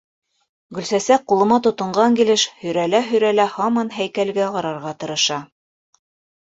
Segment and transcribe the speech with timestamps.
[0.77, 5.43] Гөлсәсәк, ҡулыма тотонған килеш, һөйрәлә-һөйрәлә һаман һәйкәлгә ҡарарға тырыша.